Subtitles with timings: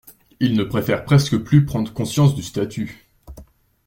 [0.39, 3.07] Ils ne préfèrent presque plus prendre conscience du statut...